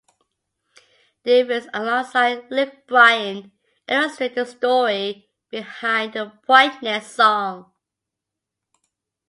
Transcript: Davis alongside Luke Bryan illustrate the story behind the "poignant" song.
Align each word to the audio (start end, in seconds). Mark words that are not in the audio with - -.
Davis 1.23 1.67
alongside 1.75 2.49
Luke 2.49 2.87
Bryan 2.87 3.51
illustrate 3.87 4.33
the 4.33 4.47
story 4.47 5.29
behind 5.51 6.13
the 6.13 6.31
"poignant" 6.47 7.03
song. 7.03 7.71